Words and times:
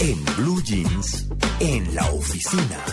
En 0.00 0.24
Blue 0.36 0.62
Jeans, 0.62 1.28
en 1.60 1.94
la 1.94 2.08
oficina. 2.12 2.84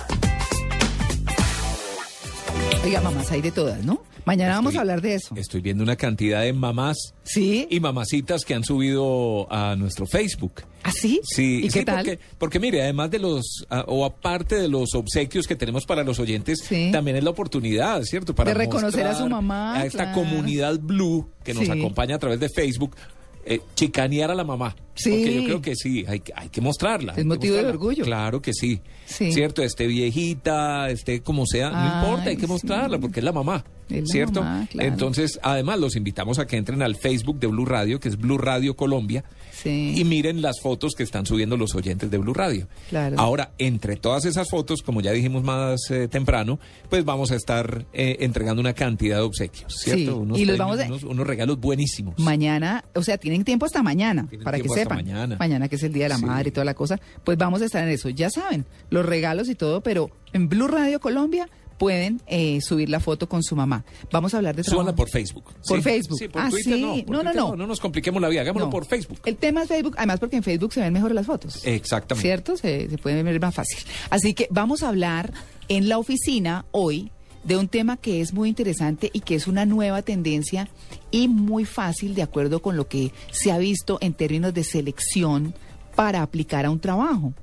Oiga, 2.84 3.02
mamás 3.02 3.32
hay 3.32 3.41
de 3.41 3.52
todas, 3.52 3.84
¿no? 3.84 4.04
Mañana 4.26 4.55
vamos 4.55 4.76
a 4.76 4.80
hablar 4.80 5.02
de 5.02 5.16
eso. 5.16 5.36
Estoy 5.36 5.62
viendo 5.62 5.84
una 5.84 5.96
cantidad 5.96 6.41
de 6.41 6.52
mamás 6.52 6.98
¿Sí? 7.23 7.68
y 7.70 7.80
mamacitas 7.80 8.44
que 8.44 8.55
han 8.55 8.63
subido 8.63 9.52
a 9.54 9.76
nuestro 9.76 10.08
Facebook. 10.08 10.63
¿Ah, 10.84 10.91
sí? 10.91 11.20
Sí, 11.23 11.62
¿Y 11.66 11.70
sí, 11.70 11.80
qué 11.80 11.86
tal? 11.86 11.98
Porque, 11.98 12.20
porque 12.40 12.60
mire, 12.60 12.82
además 12.82 13.12
de 13.12 13.20
los, 13.20 13.66
ah, 13.70 13.85
o 13.88 14.04
aparte 14.04 14.55
de 14.55 14.68
los 14.68 14.96
obsequios 14.96 15.46
que 15.48 15.55
tenemos 15.55 15.85
para 15.85 16.04
los 16.04 16.18
oyentes, 16.20 16.60
Sí. 16.68 16.90
también 16.91 17.18
es 17.18 17.24
la 17.24 17.30
oportunidad, 17.32 18.02
¿cierto? 18.04 18.34
Para 18.34 18.49
De 18.49 18.55
reconocer 18.55 19.05
a 19.05 19.16
su 19.16 19.27
mamá, 19.30 19.76
A 19.77 19.85
esta 19.85 20.12
claro. 20.12 20.22
comunidad 20.22 20.80
blue 20.80 21.30
que 21.44 21.54
nos 21.54 21.66
Sí. 21.66 21.72
acompaña 21.72 22.16
a 22.16 22.20
través 22.20 22.40
de 22.40 22.49
Facebook, 22.49 22.96
eh, 23.45 23.62
chicanear 23.76 24.31
a 24.31 24.35
la 24.35 24.44
mamá. 24.44 24.76
Sí. 24.95 25.09
Porque 25.12 25.35
yo 25.35 25.44
creo 25.44 25.62
que 25.62 25.76
sí, 25.76 26.05
hay, 26.08 26.20
que- 26.22 26.34
hay 26.35 26.49
que 26.49 26.62
mostrarla. 26.62 27.13
Es 27.16 27.26
motivo 27.26 27.55
de 27.55 27.66
orgullo. 27.66 28.04
Claro 28.05 28.41
que 28.41 28.54
sí. 28.54 28.80
Sí. 29.05 29.31
¿Cierto? 29.31 29.62
Esté 29.62 29.88
viejita, 29.88 30.90
esté 30.90 31.21
como 31.21 31.46
sea, 31.46 31.70
no 31.70 31.85
importa, 32.01 32.29
hay 32.29 32.35
que 32.38 32.46
sí. 32.46 32.51
mostrarla 32.51 32.98
porque 32.98 33.20
es 33.20 33.23
la 33.23 33.32
mamá. 33.34 33.63
Es 33.90 34.01
la 34.01 34.05
¿Cierto? 34.07 34.41
mamá, 34.43 34.68
claro. 34.71 34.90
Entonces, 34.90 35.40
además, 35.43 35.79
los 35.79 35.96
invitamos 35.96 36.40
a 36.40 36.48
que 36.48 36.57
entren 36.57 36.82
al 36.82 36.96
Facebook 36.96 37.40
de 37.40 37.48
Blue 37.48 37.66
Radio, 37.66 37.99
que 37.99 38.10
es 38.10 38.18
Blue 38.18 38.38
Radio 38.38 38.76
Colombia, 38.76 39.23
Sí. 39.61 39.93
y 39.98 40.03
miren 40.03 40.41
las 40.41 40.59
fotos 40.61 40.93
que 40.95 41.03
están 41.03 41.25
subiendo 41.25 41.57
los 41.57 41.75
oyentes 41.75 42.11
de 42.11 42.17
Blue 42.17 42.34
Radio. 42.34 42.67
Claro. 42.89 43.15
Ahora, 43.20 43.51
entre 43.57 43.95
todas 43.95 44.25
esas 44.25 44.49
fotos, 44.49 44.81
como 44.81 45.01
ya 45.01 45.11
dijimos 45.11 45.43
más 45.43 45.79
eh, 45.91 46.07
temprano, 46.07 46.59
pues 46.89 47.05
vamos 47.05 47.31
a 47.31 47.35
estar 47.35 47.85
eh, 47.93 48.17
entregando 48.20 48.59
una 48.61 48.73
cantidad 48.73 49.17
de 49.17 49.23
obsequios, 49.23 49.73
¿cierto? 49.77 50.01
Sí, 50.13 50.20
Unos, 50.20 50.39
y 50.39 50.45
los 50.45 50.57
vamos 50.57 50.79
a- 50.79 50.85
unos, 50.85 51.03
unos 51.03 51.26
regalos 51.26 51.59
buenísimos. 51.59 52.20
Mañana, 52.20 52.83
o 52.93 53.01
sea, 53.03 53.17
tienen 53.17 53.43
tiempo 53.43 53.65
hasta 53.65 53.81
mañana, 53.81 54.27
Tienen 54.29 54.43
para 54.43 54.59
que 54.59 54.70
sepan. 54.70 54.98
mañana. 55.37 55.67
que 55.70 55.76
es 55.77 55.83
el 55.83 55.93
Día 55.93 56.05
de 56.05 56.09
la 56.09 56.17
Sí. 56.17 56.26
Madre 56.26 56.49
y 56.49 56.51
toda 56.51 56.65
la 56.65 56.73
cosa. 56.73 56.99
Pues 57.23 57.37
vamos 57.37 57.61
a 57.61 57.65
estar 57.65 57.83
en 57.83 57.89
eso. 57.89 58.09
Ya 58.09 58.29
saben, 58.29 58.65
los 58.89 59.05
regalos 59.05 59.49
y 59.49 59.55
todo, 59.55 59.81
pero 59.81 60.09
en 60.33 60.49
Blue 60.49 60.67
Radio 60.67 60.99
Colombia 60.99 61.48
pueden 61.77 62.21
eh, 62.27 62.59
subir 62.62 62.90
la 62.90 62.99
foto 62.99 63.27
con 63.27 63.43
su 63.43 63.55
mamá. 63.55 63.84
Vamos 64.12 64.34
a 64.34 64.38
hablar 64.38 64.56
de 64.56 64.63
trabajo. 64.63 64.81
Súbanla 64.81 64.95
por 64.95 65.09
Facebook. 65.09 65.44
Por 65.68 65.78
¿sí? 65.78 65.84
Facebook. 65.84 66.17
Sí, 66.19 66.28
por 66.28 66.41
Ah, 66.41 66.50
Twitter 66.50 66.73
sí. 66.75 66.81
no. 66.81 67.06
por 67.06 67.16
No, 67.17 67.23
no, 67.23 67.34
no. 67.34 67.56
No 67.56 67.67
nos 67.67 67.79
compliquemos 67.79 68.22
la 68.22 68.29
vida, 68.29 68.41
hagámoslo 68.41 68.69
por 68.69 68.85
Facebook. 68.85 69.19
El 69.25 69.35
tema 69.38 69.63
es 69.63 69.67
Facebook, 69.67 69.95
además 69.97 70.19
porque 70.19 70.38
en 70.38 70.44
Facebook 70.44 70.73
se 70.73 70.81
ven 70.81 70.94
mejor 70.94 71.13
las 71.13 71.25
fotos. 71.25 71.66
Exactamente. 71.66 72.28
¿Cierto? 72.28 72.57
Se, 72.57 72.90
se 72.90 72.97
puede 72.97 73.22
ver 73.23 73.40
más 73.40 73.53
fácil. 73.56 73.79
Así 74.09 74.34
que 74.34 74.47
vamos 74.51 74.84
a 74.84 74.90
hablar 74.90 75.34
en 75.67 75.90
la 75.90 75.97
oficina 75.97 76.66
hoy 76.72 77.12
de 77.44 77.57
un 77.57 77.67
tema 77.67 77.97
que 77.97 78.22
es 78.22 78.34
muy 78.34 78.50
interesante 78.50 79.12
y 79.13 79.19
que 79.19 79.35
es 79.35 79.45
una 79.47 79.66
nueva 79.66 80.01
tendencia 80.01 80.67
y 81.12 81.28
muy 81.28 81.63
fácil 81.66 82.16
de 82.16 82.23
acuerdo 82.23 82.62
con 82.62 82.75
lo 82.75 82.88
que 82.88 83.12
se 83.31 83.51
ha 83.51 83.57
visto 83.59 84.00
en 84.01 84.13
términos 84.13 84.53
de 84.53 84.63
selección 84.63 85.53
para 85.96 86.22
aplicar 86.22 86.66
a 86.66 86.69
un 86.69 86.79
trabajo. 86.79 87.34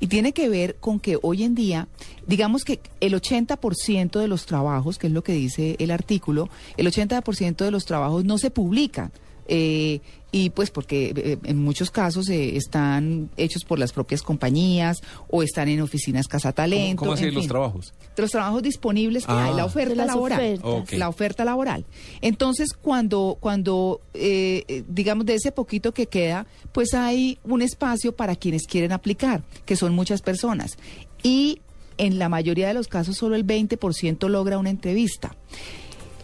Y 0.00 0.06
tiene 0.06 0.32
que 0.32 0.48
ver 0.48 0.76
con 0.76 1.00
que 1.00 1.18
hoy 1.22 1.42
en 1.44 1.54
día, 1.54 1.88
digamos 2.26 2.64
que 2.64 2.80
el 3.00 3.14
80% 3.14 4.20
de 4.20 4.28
los 4.28 4.46
trabajos, 4.46 4.98
que 4.98 5.06
es 5.06 5.12
lo 5.12 5.24
que 5.24 5.32
dice 5.32 5.76
el 5.78 5.90
artículo, 5.90 6.48
el 6.76 6.86
80% 6.86 7.64
de 7.64 7.70
los 7.70 7.84
trabajos 7.84 8.24
no 8.24 8.38
se 8.38 8.50
publican. 8.50 9.12
Eh, 9.48 10.00
y 10.34 10.48
pues 10.48 10.70
porque 10.70 11.12
eh, 11.14 11.36
en 11.44 11.58
muchos 11.58 11.90
casos 11.90 12.30
eh, 12.30 12.56
están 12.56 13.28
hechos 13.36 13.64
por 13.64 13.78
las 13.78 13.92
propias 13.92 14.22
compañías 14.22 15.02
o 15.28 15.42
están 15.42 15.68
en 15.68 15.82
oficinas 15.82 16.26
casa 16.26 16.52
talento. 16.52 17.00
¿Cómo, 17.00 17.10
cómo 17.10 17.12
así 17.14 17.24
en 17.26 17.34
los 17.34 17.42
fin. 17.42 17.48
trabajos? 17.50 17.92
De 18.16 18.22
los 18.22 18.30
trabajos 18.30 18.62
disponibles 18.62 19.26
que 19.26 19.32
Ah. 19.32 19.48
hay, 19.48 19.54
la 19.54 19.66
oferta 19.66 19.90
De 19.90 19.96
las 19.96 20.06
laboral. 20.06 20.60
La 20.92 21.08
oferta 21.10 21.44
laboral. 21.44 21.84
Entonces, 22.22 22.72
cuando, 22.72 23.36
cuando 23.40 24.00
eh, 24.14 24.64
eh, 24.68 24.84
digamos, 24.88 25.26
de 25.26 25.34
ese 25.34 25.52
poquito 25.52 25.92
que 25.92 26.06
queda, 26.06 26.46
pues 26.72 26.94
hay 26.94 27.38
un 27.44 27.60
espacio 27.60 28.12
para 28.16 28.34
quienes 28.34 28.66
quieren 28.66 28.92
aplicar, 28.92 29.42
que 29.66 29.76
son 29.76 29.94
muchas 29.94 30.22
personas. 30.22 30.78
Y 31.22 31.60
en 31.98 32.18
la 32.18 32.30
mayoría 32.30 32.68
de 32.68 32.74
los 32.74 32.88
casos, 32.88 33.16
solo 33.18 33.36
el 33.36 33.46
20% 33.46 34.28
logra 34.30 34.56
una 34.56 34.70
entrevista. 34.70 35.36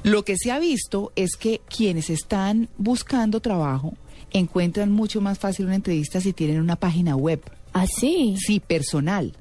Lo 0.04 0.24
que 0.24 0.36
se 0.36 0.52
ha 0.52 0.58
visto 0.58 1.12
es 1.16 1.36
que 1.36 1.60
quienes 1.68 2.08
están 2.08 2.68
buscando 2.78 3.40
trabajo 3.40 3.94
encuentran 4.32 4.92
mucho 4.92 5.20
más 5.20 5.38
fácil 5.38 5.66
una 5.66 5.74
entrevista 5.74 6.20
si 6.20 6.32
tienen 6.32 6.60
una 6.60 6.76
página 6.76 7.16
web. 7.16 7.42
Así. 7.72 8.36
Sí, 8.38 8.60
personal. 8.60 9.34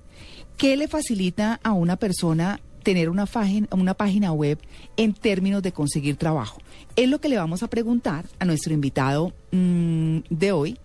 ¿Qué 0.58 0.76
le 0.76 0.88
facilita 0.88 1.60
a 1.64 1.74
una 1.74 1.98
persona 1.98 2.60
tener 2.84 3.10
una, 3.10 3.26
página, 3.26 3.68
una 3.72 3.94
página 3.94 4.32
web 4.32 4.60
en 4.96 5.14
términos 5.14 5.62
de 5.62 5.72
conseguir 5.72 6.16
trabajo? 6.16 6.60
Es 6.96 7.08
lo 7.08 7.22
que 7.22 7.30
le 7.30 7.38
vamos 7.38 7.62
a 7.62 7.70
preguntar 7.70 8.26
a 8.40 8.46
nuestro 8.46 8.74
invitado 8.74 9.34
mm, 9.52 10.20
de 10.30 10.52
hoy, 10.52 10.80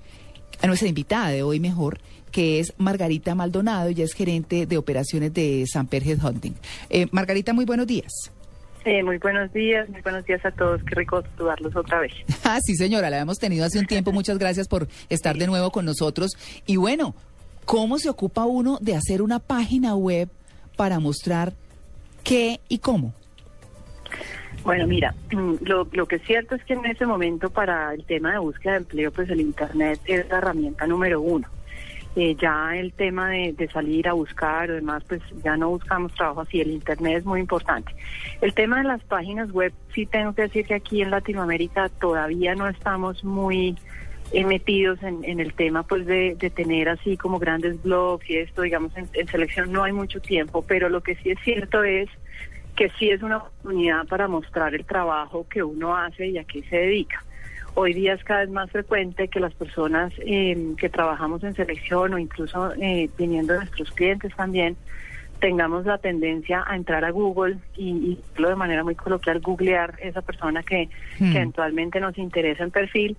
a 0.61 0.67
nuestra 0.67 0.89
invitada 0.89 1.29
de 1.29 1.43
hoy 1.43 1.61
mejor, 1.61 2.01
que 2.31 2.61
es 2.61 2.75
Margarita 2.79 3.35
Maldonado, 3.35 3.89
ella 3.89 4.05
es 4.05 4.13
gerente 4.13 4.67
de 4.67 4.79
operaciones 4.79 5.33
de 5.33 5.65
Samper 5.67 6.07
Headhunting. 6.07 6.55
Eh, 6.91 7.07
Margarita, 7.11 7.53
muy 7.53 7.65
buenos 7.65 7.87
días. 7.87 8.13
Eh, 8.85 9.03
muy 9.05 9.19
buenos 9.19 9.53
días, 9.53 9.89
muy 9.89 10.01
buenos 10.01 10.25
días 10.25 10.45
a 10.45 10.51
todos. 10.51 10.83
Qué 10.83 10.95
rico 10.97 11.23
saludarlos 11.37 11.75
otra 11.77 12.01
vez. 12.01 12.13
Ah, 12.45 12.59
sí, 12.61 12.75
señora, 12.75 13.09
la 13.09 13.17
habíamos 13.17 13.39
tenido 13.39 13.65
hace 13.65 13.79
un 13.79 13.87
tiempo. 13.87 14.13
Muchas 14.13 14.37
gracias 14.37 14.67
por 14.69 14.89
estar 15.09 15.37
de 15.37 15.47
nuevo 15.47 15.71
con 15.71 15.85
nosotros. 15.85 16.33
Y 16.67 16.77
bueno, 16.77 17.15
¿cómo 17.65 17.99
se 17.99 18.11
ocupa 18.11 18.45
uno 18.45 18.79
de 18.81 18.97
hacer 18.97 19.23
una 19.23 19.39
página 19.39 19.95
web 19.95 20.29
para 20.77 20.99
mostrar 20.99 21.53
qué 22.25 22.61
y 22.69 22.79
cómo? 22.79 23.15
Bueno, 24.65 24.87
mira, 24.87 25.15
mm, 25.33 25.55
lo, 25.63 25.89
lo 25.93 26.07
que 26.07 26.17
es 26.17 26.23
cierto 26.23 26.57
es 26.57 26.65
que 26.65 26.75
en 26.75 26.85
ese 26.87 27.07
momento 27.07 27.51
para 27.51 27.95
el 27.95 28.05
tema 28.05 28.33
de 28.33 28.39
búsqueda 28.39 28.73
de 28.73 28.79
empleo, 28.79 29.13
pues 29.13 29.31
el 29.31 29.41
Internet 29.41 30.01
es 30.07 30.29
la 30.29 30.39
herramienta 30.39 30.87
número 30.87 31.21
uno. 31.21 31.49
Eh, 32.15 32.37
ya 32.39 32.77
el 32.77 32.93
tema 32.93 33.31
de, 33.31 33.55
de 33.55 33.69
salir 33.69 34.07
a 34.07 34.13
buscar 34.13 34.71
o 34.71 34.75
demás, 34.75 35.03
pues 35.09 35.23
ya 35.43 35.57
no 35.57 35.71
buscamos 35.71 36.13
trabajo 36.15 36.43
así, 36.43 36.61
el 36.61 36.71
Internet 36.71 37.19
es 37.19 37.25
muy 37.25 37.41
importante. 37.41 37.95
El 38.43 38.53
tema 38.53 38.79
de 38.79 38.85
las 38.85 39.03
páginas 39.05 39.51
web, 39.51 39.73
sí 39.95 40.05
tengo 40.05 40.35
que 40.35 40.43
decir 40.43 40.67
que 40.67 40.75
aquí 40.75 41.01
en 41.01 41.11
Latinoamérica 41.11 41.89
todavía 41.89 42.55
no 42.55 42.69
estamos 42.69 43.25
muy 43.25 43.79
eh, 44.33 44.45
metidos 44.45 45.03
en, 45.03 45.25
en 45.25 45.41
el 45.41 45.55
tema 45.55 45.85
pues 45.85 46.05
de, 46.05 46.37
de 46.39 46.51
tener 46.51 46.91
así 46.91 47.17
como 47.17 47.39
grandes 47.39 47.83
blogs 47.83 48.29
y 48.29 48.37
esto, 48.37 48.61
digamos, 48.61 48.95
en, 48.95 49.09
en 49.15 49.29
selección 49.29 49.73
no 49.73 49.83
hay 49.83 49.93
mucho 49.93 50.21
tiempo, 50.21 50.63
pero 50.69 50.91
lo 50.91 51.03
que 51.03 51.17
sí 51.17 51.31
es 51.31 51.39
cierto 51.43 51.83
es 51.83 52.11
que 52.77 52.91
sí 52.99 53.09
es 53.09 53.23
una 53.23 53.39
oportunidad 53.39 54.07
para 54.07 54.29
mostrar 54.29 54.75
el 54.75 54.85
trabajo 54.85 55.47
que 55.49 55.63
uno 55.63 55.97
hace 55.97 56.27
y 56.27 56.37
a 56.37 56.45
qué 56.45 56.63
se 56.65 56.77
dedica. 56.77 57.25
Hoy 57.75 57.95
día 57.95 58.13
es 58.15 58.23
cada 58.25 58.41
vez 58.41 58.51
más 58.51 58.71
frecuente 58.71 59.29
que 59.29 59.41
las 59.41 59.55
personas 59.55 60.13
eh, 60.19 60.75
que 60.77 60.89
trabajamos 60.91 61.43
en 61.43 61.55
selección 61.55 62.13
o 62.15 62.19
incluso 62.19 62.73
eh, 62.75 63.09
viniendo 63.17 63.55
de 63.55 63.61
nuestros 63.61 63.91
clientes 63.93 64.31
también 64.37 64.77
tengamos 65.41 65.87
la 65.87 65.99
tendencia 65.99 66.63
a 66.67 66.77
entrar 66.77 67.05
a 67.05 67.11
Google 67.11 67.57
y, 67.77 67.89
y 67.89 68.19
de 68.41 68.55
manera 68.55 68.85
muy 68.85 68.95
coloquial, 68.95 69.41
googlear 69.41 69.95
esa 70.03 70.21
persona 70.23 70.63
que, 70.63 70.89
Hmm. 71.19 71.33
que 71.33 71.39
eventualmente 71.39 71.99
nos 71.99 72.17
interesa 72.19 72.63
en 72.63 72.71
perfil 72.71 73.17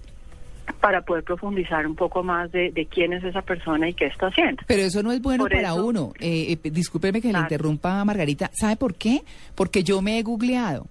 para 0.79 1.01
poder 1.01 1.23
profundizar 1.23 1.85
un 1.85 1.95
poco 1.95 2.23
más 2.23 2.49
de, 2.51 2.71
de 2.71 2.85
quién 2.85 3.11
es 3.11 3.23
esa 3.25 3.41
persona 3.41 3.89
y 3.89 3.93
qué 3.93 4.05
está 4.05 4.27
haciendo. 4.27 4.63
Pero 4.67 4.83
eso 4.83 5.03
no 5.03 5.11
es 5.11 5.21
bueno 5.21 5.43
Por 5.45 5.51
para 5.51 5.69
eso- 5.73 5.85
uno. 5.85 6.13
Eh, 6.19 6.57
eh, 6.63 6.69
discúlpeme 6.69 7.19
que 7.21 7.27
le 7.27 7.33
Claro. 7.33 7.45
interrumpa, 7.45 8.05
Margarita. 8.05 8.49
¿Sabe 8.53 8.77
por 8.77 8.93
qué? 8.95 9.21
Porque 9.55 9.83
yo 9.83 10.01
me 10.01 10.17
he 10.19 10.23
googleado 10.23 10.85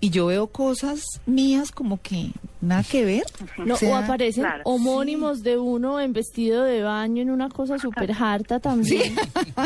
y 0.00 0.10
yo 0.10 0.26
veo 0.26 0.48
cosas 0.48 1.02
mías 1.26 1.70
como 1.70 2.00
que 2.00 2.30
nada 2.60 2.82
que 2.82 3.04
ver. 3.04 3.24
No, 3.64 3.74
o, 3.74 3.76
sea, 3.76 3.98
aparecen 3.98 4.42
claro. 4.44 4.62
homónimos 4.64 5.42
de 5.42 5.58
uno 5.58 6.00
en 6.00 6.12
vestido 6.12 6.62
de 6.64 6.82
baño 6.82 7.22
en 7.22 7.30
una 7.30 7.48
cosa 7.48 7.78
súper 7.78 8.12
harta 8.12 8.60
también. 8.60 9.14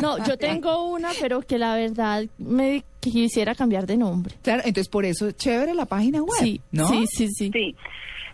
No, 0.01 0.25
yo 0.25 0.37
tengo 0.39 0.91
una, 0.93 1.11
pero 1.21 1.41
que 1.41 1.59
la 1.59 1.75
verdad 1.75 2.25
me 2.39 2.85
quisiera 3.01 3.55
cambiar 3.55 3.87
de 3.87 3.97
nombre. 3.97 4.35
Claro, 4.43 4.63
entonces 4.65 4.89
por 4.89 5.05
eso 5.05 5.31
chévere 5.33 5.75
la 5.75 5.87
página 5.87 6.23
web, 6.23 6.39
Sí, 6.41 6.61
¿no? 6.73 6.89
sí, 6.89 7.07
sí, 7.07 7.29
sí. 7.29 7.51
Sí. 7.53 7.77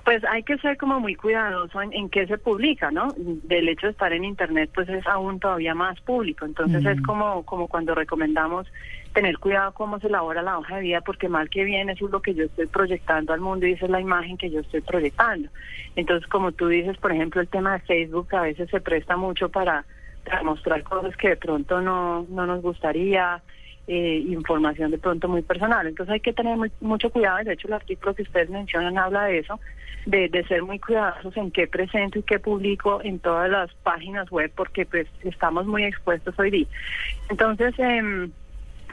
Pues 0.05 0.23
hay 0.25 0.43
que 0.43 0.59
ser 0.59 0.77
como 0.77 1.01
muy 1.01 1.15
cuidadoso 1.15 1.81
en, 1.81 1.93
en 1.95 2.11
qué 2.11 2.27
se 2.27 2.37
publica, 2.37 2.91
¿no? 2.91 3.09
Del 3.17 3.69
hecho 3.69 3.87
de 3.87 3.93
estar 3.93 4.13
en 4.13 4.25
Internet, 4.25 4.71
pues 4.75 4.89
es 4.89 5.07
aún 5.07 5.41
todavía 5.41 5.75
más 5.75 5.99
público. 6.03 6.45
Entonces 6.45 6.85
es 6.85 7.01
como, 7.01 7.43
como 7.45 7.69
cuando 7.69 7.95
recomendamos 7.95 8.67
tener 9.15 9.39
cuidado 9.39 9.73
cómo 9.73 9.99
se 10.01 10.09
elabora 10.09 10.43
la 10.43 10.59
hoja 10.59 10.77
de 10.77 10.83
vida, 10.83 11.01
porque 11.01 11.29
mal 11.29 11.49
que 11.49 11.65
bien 11.65 11.89
eso 11.89 12.07
es 12.07 12.13
lo 12.13 12.21
que 12.21 12.35
yo 12.35 12.45
estoy 12.45 12.67
proyectando 12.67 13.33
al 13.33 13.41
mundo 13.41 13.67
y 13.67 13.73
esa 13.73 13.87
es 13.87 13.91
la 13.91 14.01
imagen 14.01 14.37
que 14.37 14.51
yo 14.51 14.61
estoy 14.61 14.81
proyectando. 14.81 15.49
Entonces, 15.97 16.29
como 16.29 16.53
tú 16.53 16.67
dices, 16.69 16.99
por 16.99 17.13
ejemplo, 17.13 17.41
el 17.41 17.49
tema 17.49 17.75
de 17.75 17.81
Facebook 17.81 18.35
a 18.35 18.43
veces 18.43 18.69
se 18.71 18.81
presta 18.81 19.17
mucho 19.17 19.49
para, 19.49 19.85
para 20.25 20.43
mostrar 20.43 20.83
cosas 20.83 21.17
que 21.17 21.31
de 21.31 21.37
pronto 21.37 21.81
no, 21.81 22.27
no 22.29 22.45
nos 22.45 22.61
gustaría, 22.61 23.41
eh, 23.87 24.23
información 24.29 24.91
de 24.91 24.99
pronto 24.99 25.29
muy 25.29 25.43
personal. 25.43 25.87
Entonces 25.87 26.15
hay 26.15 26.21
que 26.21 26.33
tener 26.33 26.57
muy- 26.57 26.73
mucho 26.81 27.11
cuidado, 27.11 27.45
de 27.45 27.53
hecho 27.53 27.69
el 27.69 27.75
artículo 27.75 28.15
que 28.15 28.23
ustedes 28.23 28.51
mencionan 28.51 28.97
habla 28.99 29.25
de 29.25 29.39
eso, 29.39 29.61
de, 30.07 30.29
de 30.29 30.45
ser 30.45 30.63
muy 30.63 30.79
cuidadosos 30.79 31.37
en 31.37 31.51
qué 31.51 31.67
presento 31.67 32.19
y 32.19 32.23
qué 32.23 32.39
publico 32.39 33.01
en 33.03 33.19
todas 33.21 33.51
las 33.51 33.73
páginas 33.83 34.31
web, 34.31 34.53
porque 34.55 34.85
pues 34.87 35.07
estamos 35.23 35.67
muy 35.67 35.85
expuestos 35.85 36.39
hoy 36.39 36.51
día. 36.51 36.67
Entonces, 37.31 37.75
em, 37.79 38.31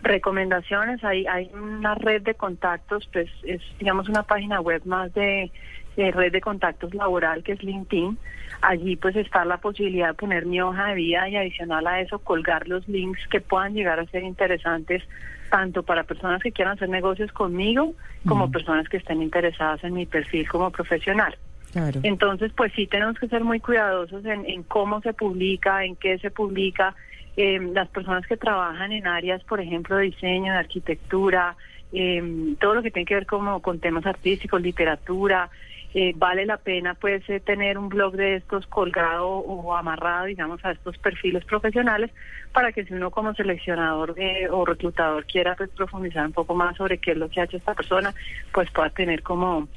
recomendaciones, 0.03 1.03
hay, 1.03 1.25
hay 1.27 1.49
una 1.53 1.95
red 1.95 2.21
de 2.23 2.33
contactos, 2.33 3.07
pues 3.13 3.29
es 3.43 3.61
digamos 3.79 4.09
una 4.09 4.23
página 4.23 4.59
web 4.61 4.81
más 4.85 5.13
de, 5.13 5.51
de 5.95 6.11
red 6.11 6.31
de 6.31 6.41
contactos 6.41 6.93
laboral 6.93 7.43
que 7.43 7.53
es 7.53 7.63
LinkedIn. 7.63 8.17
Allí 8.61 8.95
pues 8.95 9.15
está 9.15 9.43
la 9.45 9.57
posibilidad 9.57 10.09
de 10.09 10.13
poner 10.13 10.45
mi 10.45 10.61
hoja 10.61 10.87
de 10.87 10.95
vida 10.95 11.27
y 11.29 11.35
adicional 11.35 11.87
a 11.87 11.99
eso 11.99 12.19
colgar 12.19 12.67
los 12.67 12.87
links 12.87 13.27
que 13.27 13.41
puedan 13.41 13.73
llegar 13.73 13.99
a 13.99 14.05
ser 14.05 14.23
interesantes 14.23 15.03
tanto 15.49 15.83
para 15.83 16.03
personas 16.03 16.41
que 16.41 16.51
quieran 16.51 16.75
hacer 16.75 16.89
negocios 16.89 17.31
conmigo 17.31 17.93
como 18.25 18.49
personas 18.49 18.87
que 18.87 18.97
estén 18.97 19.21
interesadas 19.21 19.83
en 19.83 19.93
mi 19.93 20.05
perfil 20.05 20.47
como 20.47 20.71
profesional. 20.71 21.35
Claro. 21.71 21.99
Entonces, 22.03 22.51
pues 22.55 22.71
sí 22.73 22.87
tenemos 22.87 23.17
que 23.17 23.27
ser 23.27 23.43
muy 23.43 23.59
cuidadosos 23.59 24.25
en, 24.25 24.45
en 24.45 24.63
cómo 24.63 25.01
se 25.01 25.13
publica, 25.13 25.83
en 25.83 25.95
qué 25.95 26.17
se 26.19 26.31
publica. 26.31 26.95
Eh, 27.37 27.59
las 27.73 27.87
personas 27.89 28.25
que 28.27 28.37
trabajan 28.37 28.91
en 28.91 29.07
áreas, 29.07 29.43
por 29.43 29.61
ejemplo, 29.61 29.95
de 29.95 30.03
diseño, 30.03 30.51
de 30.51 30.59
arquitectura, 30.59 31.55
eh, 31.93 32.55
todo 32.59 32.75
lo 32.75 32.81
que 32.81 32.91
tiene 32.91 33.05
que 33.05 33.15
ver 33.15 33.25
como 33.25 33.61
con 33.61 33.79
temas 33.79 34.05
artísticos, 34.05 34.61
literatura, 34.61 35.49
eh, 35.93 36.13
vale 36.15 36.45
la 36.45 36.57
pena 36.57 36.93
pues 36.95 37.27
eh, 37.29 37.39
tener 37.41 37.77
un 37.77 37.89
blog 37.89 38.15
de 38.15 38.35
estos 38.35 38.65
colgado 38.67 39.27
o 39.27 39.75
amarrado, 39.75 40.25
digamos, 40.25 40.63
a 40.63 40.71
estos 40.71 40.97
perfiles 40.97 41.43
profesionales 41.43 42.11
para 42.53 42.71
que 42.71 42.85
si 42.85 42.93
uno 42.93 43.11
como 43.11 43.33
seleccionador 43.33 44.13
eh, 44.17 44.47
o 44.49 44.63
reclutador 44.65 45.25
quiera 45.25 45.55
pues 45.55 45.69
profundizar 45.71 46.25
un 46.25 46.31
poco 46.31 46.55
más 46.55 46.77
sobre 46.77 46.97
qué 46.97 47.11
es 47.11 47.17
lo 47.17 47.29
que 47.29 47.41
ha 47.41 47.43
hecho 47.43 47.57
esta 47.57 47.73
persona, 47.73 48.13
pues 48.53 48.71
pueda 48.71 48.89
tener 48.89 49.21
como 49.21 49.67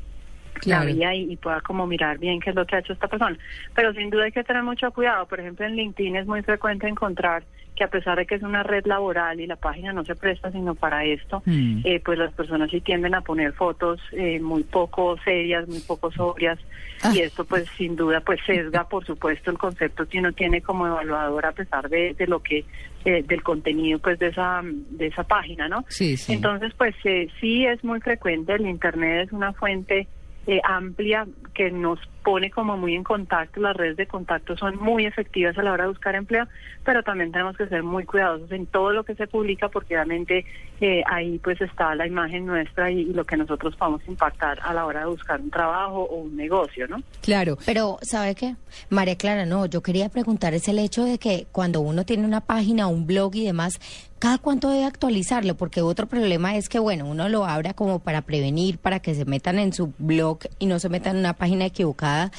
Claro. 0.60 0.84
la 0.84 0.92
vía 0.94 1.14
y, 1.14 1.32
y 1.32 1.36
pueda 1.36 1.60
como 1.62 1.84
mirar 1.84 2.18
bien 2.18 2.38
qué 2.38 2.50
es 2.50 2.56
lo 2.56 2.64
que 2.64 2.76
ha 2.76 2.78
hecho 2.78 2.92
esta 2.92 3.08
persona. 3.08 3.36
Pero 3.74 3.92
sin 3.92 4.08
duda 4.08 4.24
hay 4.24 4.30
que 4.30 4.44
tener 4.44 4.62
mucho 4.62 4.88
cuidado. 4.92 5.26
Por 5.26 5.40
ejemplo, 5.40 5.66
en 5.66 5.74
LinkedIn 5.74 6.14
es 6.14 6.26
muy 6.28 6.42
frecuente 6.42 6.86
encontrar 6.86 7.42
que 7.76 7.84
a 7.84 7.88
pesar 7.88 8.16
de 8.18 8.26
que 8.26 8.36
es 8.36 8.42
una 8.42 8.62
red 8.62 8.84
laboral 8.86 9.40
y 9.40 9.46
la 9.46 9.56
página 9.56 9.92
no 9.92 10.04
se 10.04 10.14
presta 10.14 10.50
sino 10.52 10.74
para 10.74 11.04
esto, 11.04 11.42
Mm. 11.46 11.80
eh, 11.84 12.00
pues 12.04 12.18
las 12.18 12.32
personas 12.32 12.70
sí 12.70 12.80
tienden 12.80 13.14
a 13.14 13.20
poner 13.22 13.52
fotos 13.52 14.00
eh, 14.12 14.38
muy 14.40 14.62
poco 14.62 15.16
serias, 15.24 15.66
muy 15.68 15.80
poco 15.80 16.10
sobrias 16.12 16.58
Ah. 17.02 17.10
y 17.14 17.20
esto 17.20 17.44
pues 17.44 17.66
sin 17.76 17.96
duda 17.96 18.20
pues 18.20 18.40
sesga 18.46 18.88
por 18.88 19.04
supuesto 19.04 19.50
el 19.50 19.58
concepto 19.58 20.06
que 20.06 20.20
uno 20.20 20.32
tiene 20.32 20.62
como 20.62 20.86
evaluador 20.86 21.44
a 21.46 21.52
pesar 21.52 21.88
de, 21.88 22.14
de 22.14 22.26
lo 22.26 22.40
que 22.40 22.64
eh, 23.04 23.22
del 23.26 23.42
contenido 23.42 23.98
pues 23.98 24.18
de 24.18 24.28
esa 24.28 24.62
de 24.62 25.06
esa 25.08 25.24
página, 25.24 25.68
¿no? 25.68 25.84
Sí, 25.88 26.16
sí. 26.16 26.32
Entonces, 26.32 26.72
pues 26.78 26.94
eh, 27.04 27.28
sí 27.40 27.66
es 27.66 27.82
muy 27.84 28.00
frecuente, 28.00 28.52
el 28.54 28.66
Internet 28.66 29.26
es 29.26 29.32
una 29.32 29.52
fuente 29.52 30.06
eh, 30.46 30.60
amplia 30.64 31.26
que 31.54 31.70
nos 31.70 31.98
pone 32.22 32.50
como 32.50 32.76
muy 32.76 32.94
en 32.94 33.04
contacto, 33.04 33.60
las 33.60 33.76
redes 33.76 33.96
de 33.96 34.06
contacto 34.06 34.56
son 34.56 34.76
muy 34.78 35.04
efectivas 35.06 35.56
a 35.58 35.62
la 35.62 35.72
hora 35.72 35.84
de 35.84 35.90
buscar 35.90 36.14
empleo, 36.14 36.46
pero 36.84 37.02
también 37.02 37.30
tenemos 37.32 37.56
que 37.56 37.66
ser 37.66 37.82
muy 37.82 38.04
cuidadosos 38.04 38.50
en 38.50 38.66
todo 38.66 38.92
lo 38.92 39.04
que 39.04 39.14
se 39.14 39.26
publica 39.26 39.68
porque 39.68 39.94
realmente 39.94 40.44
eh, 40.80 41.02
ahí 41.06 41.38
pues 41.38 41.60
está 41.60 41.94
la 41.94 42.06
imagen 42.06 42.46
nuestra 42.46 42.90
y, 42.90 43.00
y 43.00 43.12
lo 43.12 43.24
que 43.24 43.36
nosotros 43.36 43.76
podemos 43.76 44.02
impactar 44.08 44.58
a 44.62 44.72
la 44.72 44.86
hora 44.86 45.00
de 45.00 45.06
buscar 45.06 45.40
un 45.40 45.50
trabajo 45.50 46.02
o 46.02 46.16
un 46.16 46.36
negocio, 46.36 46.88
¿no? 46.88 47.02
Claro. 47.22 47.58
Pero, 47.64 47.98
¿sabe 48.02 48.34
qué? 48.34 48.56
María 48.88 49.16
Clara, 49.16 49.46
no, 49.46 49.66
yo 49.66 49.82
quería 49.82 50.08
preguntar 50.08 50.54
es 50.54 50.68
el 50.68 50.78
hecho 50.78 51.04
de 51.04 51.18
que 51.18 51.46
cuando 51.52 51.80
uno 51.80 52.04
tiene 52.04 52.24
una 52.24 52.40
página, 52.40 52.86
un 52.86 53.06
blog 53.06 53.34
y 53.36 53.44
demás, 53.44 53.78
¿cada 54.18 54.38
cuánto 54.38 54.70
debe 54.70 54.84
actualizarlo? 54.84 55.54
Porque 55.56 55.82
otro 55.82 56.06
problema 56.06 56.56
es 56.56 56.68
que, 56.68 56.78
bueno, 56.78 57.06
uno 57.06 57.28
lo 57.28 57.44
abra 57.44 57.74
como 57.74 57.98
para 57.98 58.22
prevenir, 58.22 58.78
para 58.78 59.00
que 59.00 59.14
se 59.14 59.24
metan 59.24 59.58
en 59.58 59.72
su 59.72 59.92
blog 59.98 60.38
y 60.58 60.66
no 60.66 60.78
se 60.78 60.88
metan 60.88 61.16
en 61.16 61.20
una 61.20 61.34
página 61.34 61.43
equivocada, 61.52 62.30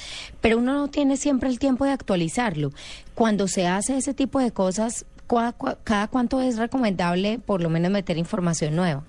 pero 0.42 0.58
uno 0.58 0.74
no 0.74 0.88
tiene 0.90 1.18
siempre 1.18 1.50
el 1.50 1.60
tiempo 1.60 1.86
de 1.86 1.92
actualizarlo. 1.92 2.72
Cuando 3.14 3.48
se 3.48 3.68
hace 3.68 3.98
ese 3.98 4.14
tipo 4.14 4.40
de 4.40 4.52
cosas, 4.52 5.06
¿cuá- 5.28 5.54
cuá- 5.54 5.78
¿cada 5.84 6.08
cuánto 6.08 6.42
es 6.42 6.58
recomendable 6.58 7.40
por 7.46 7.62
lo 7.62 7.70
menos 7.70 7.92
meter 7.92 8.18
información 8.18 8.76
nueva? 8.76 9.04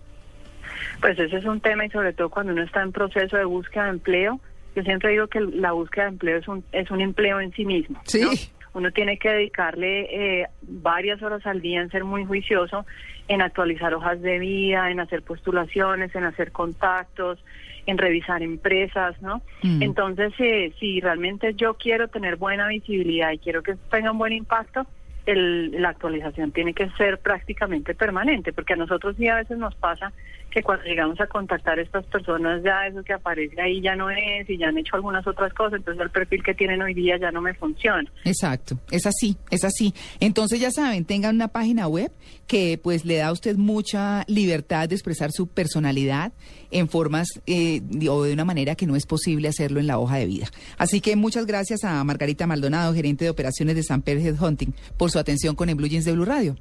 Pues 1.00 1.18
ese 1.18 1.36
es 1.36 1.44
un 1.44 1.60
tema 1.60 1.84
y 1.86 1.90
sobre 1.90 2.12
todo 2.12 2.30
cuando 2.30 2.52
uno 2.52 2.62
está 2.62 2.82
en 2.82 2.92
proceso 2.92 3.36
de 3.36 3.44
búsqueda 3.44 3.84
de 3.84 3.90
empleo, 3.90 4.40
yo 4.74 4.82
siempre 4.82 5.10
digo 5.10 5.26
que 5.26 5.40
la 5.40 5.72
búsqueda 5.72 6.04
de 6.04 6.10
empleo 6.10 6.38
es 6.38 6.48
un, 6.48 6.64
es 6.72 6.90
un 6.90 7.00
empleo 7.00 7.40
en 7.40 7.52
sí 7.52 7.64
mismo. 7.64 8.00
Sí. 8.04 8.20
¿no? 8.22 8.30
Uno 8.76 8.90
tiene 8.92 9.16
que 9.16 9.30
dedicarle 9.30 10.42
eh, 10.42 10.48
varias 10.60 11.22
horas 11.22 11.46
al 11.46 11.62
día 11.62 11.80
en 11.80 11.88
ser 11.88 12.04
muy 12.04 12.26
juicioso, 12.26 12.84
en 13.26 13.40
actualizar 13.40 13.94
hojas 13.94 14.20
de 14.20 14.38
vida, 14.38 14.90
en 14.90 15.00
hacer 15.00 15.22
postulaciones, 15.22 16.14
en 16.14 16.24
hacer 16.24 16.52
contactos, 16.52 17.42
en 17.86 17.96
revisar 17.96 18.42
empresas, 18.42 19.16
¿no? 19.22 19.40
Mm. 19.62 19.82
Entonces, 19.82 20.34
eh, 20.38 20.74
si 20.78 21.00
realmente 21.00 21.54
yo 21.54 21.78
quiero 21.78 22.08
tener 22.08 22.36
buena 22.36 22.68
visibilidad 22.68 23.32
y 23.32 23.38
quiero 23.38 23.62
que 23.62 23.76
tenga 23.90 24.10
un 24.10 24.18
buen 24.18 24.34
impacto, 24.34 24.86
el- 25.24 25.70
la 25.80 25.88
actualización 25.88 26.52
tiene 26.52 26.74
que 26.74 26.90
ser 26.98 27.18
prácticamente 27.18 27.94
permanente, 27.94 28.52
porque 28.52 28.74
a 28.74 28.76
nosotros 28.76 29.16
sí 29.16 29.26
a 29.26 29.36
veces 29.36 29.56
nos 29.56 29.74
pasa 29.76 30.12
que 30.50 30.62
cuando 30.62 30.84
llegamos 30.84 31.20
a 31.20 31.26
contactar 31.26 31.78
a 31.78 31.82
estas 31.82 32.04
personas 32.06 32.62
ya 32.62 32.86
eso 32.86 33.02
que 33.02 33.12
aparece 33.12 33.60
ahí 33.60 33.80
ya 33.82 33.94
no 33.94 34.08
es 34.10 34.48
y 34.48 34.56
ya 34.56 34.68
han 34.68 34.78
hecho 34.78 34.96
algunas 34.96 35.26
otras 35.26 35.52
cosas, 35.52 35.74
entonces 35.78 36.02
el 36.02 36.10
perfil 36.10 36.42
que 36.42 36.54
tienen 36.54 36.80
hoy 36.80 36.94
día 36.94 37.18
ya 37.18 37.30
no 37.30 37.42
me 37.42 37.52
funciona. 37.54 38.10
Exacto, 38.24 38.78
es 38.90 39.06
así, 39.06 39.36
es 39.50 39.64
así. 39.64 39.92
Entonces 40.18 40.60
ya 40.60 40.70
saben, 40.70 41.04
tengan 41.04 41.34
una 41.34 41.48
página 41.48 41.88
web 41.88 42.10
que 42.46 42.80
pues 42.82 43.04
le 43.04 43.16
da 43.16 43.28
a 43.28 43.32
usted 43.32 43.56
mucha 43.56 44.24
libertad 44.28 44.88
de 44.88 44.94
expresar 44.94 45.30
su 45.30 45.46
personalidad 45.46 46.32
en 46.70 46.88
formas 46.88 47.28
eh, 47.46 47.82
o 48.08 48.24
de 48.24 48.32
una 48.32 48.44
manera 48.44 48.74
que 48.74 48.86
no 48.86 48.96
es 48.96 49.06
posible 49.06 49.48
hacerlo 49.48 49.80
en 49.80 49.86
la 49.86 49.98
hoja 49.98 50.16
de 50.16 50.26
vida. 50.26 50.46
Así 50.78 51.00
que 51.00 51.16
muchas 51.16 51.46
gracias 51.46 51.84
a 51.84 52.02
Margarita 52.04 52.46
Maldonado, 52.46 52.94
gerente 52.94 53.24
de 53.24 53.30
operaciones 53.30 53.76
de 53.76 53.82
San 53.82 54.02
Pedro 54.02 54.20
Headhunting, 54.20 54.74
por 54.96 55.10
su 55.10 55.18
atención 55.18 55.54
con 55.54 55.68
el 55.68 55.74
Blue 55.74 55.88
Jeans 55.88 56.04
de 56.04 56.12
Blue 56.12 56.24
Radio. 56.24 56.56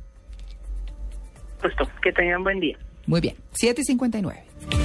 Justo, 1.61 1.89
que 2.01 2.11
tengan 2.11 2.43
buen 2.43 2.59
día. 2.59 2.77
Muy 3.07 3.21
bien, 3.21 3.35
7.59. 3.53 4.84